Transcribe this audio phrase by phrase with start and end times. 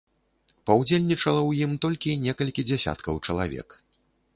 [0.69, 3.83] Паўдзельнічала ў ім толькі некалькі дзясяткаў чалавек.